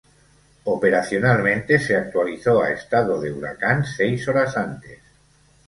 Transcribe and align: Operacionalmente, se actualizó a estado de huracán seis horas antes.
Operacionalmente, 0.63 1.77
se 1.77 1.95
actualizó 1.95 2.63
a 2.63 2.71
estado 2.71 3.21
de 3.21 3.31
huracán 3.31 3.85
seis 3.85 4.27
horas 4.27 4.57
antes. 4.57 4.99